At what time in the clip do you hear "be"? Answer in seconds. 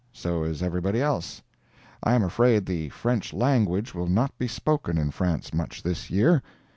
4.39-4.47